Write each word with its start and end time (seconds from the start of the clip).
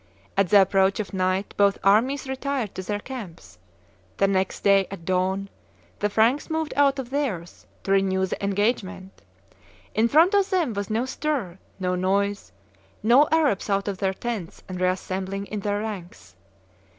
At 0.35 0.49
the 0.49 0.59
approach 0.63 0.99
of 0.99 1.13
night 1.13 1.53
both 1.57 1.77
armies 1.83 2.27
retired 2.27 2.73
to 2.73 2.81
their 2.81 2.97
camps. 2.97 3.59
The 4.17 4.27
next 4.27 4.61
day, 4.63 4.87
at 4.89 5.05
dawn, 5.05 5.47
the 5.99 6.09
Franks 6.09 6.49
moved 6.49 6.73
out 6.75 6.97
of 6.97 7.11
theirs, 7.11 7.67
to 7.83 7.91
renew 7.91 8.25
the 8.25 8.43
engagement. 8.43 9.21
In 9.93 10.07
front 10.07 10.33
of 10.33 10.49
them 10.49 10.73
was 10.73 10.89
no 10.89 11.05
stir, 11.05 11.59
no 11.79 11.93
noise, 11.93 12.51
no 13.03 13.27
Arabs 13.31 13.69
out 13.69 13.87
of 13.87 13.99
their 13.99 14.15
tents 14.15 14.63
and 14.67 14.81
reassembling 14.81 15.45
in 15.45 15.59
their 15.59 15.81
ranks. 15.81 16.35